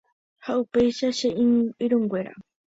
[0.45, 1.29] Ha upéicha che
[1.85, 2.33] irũnguéra.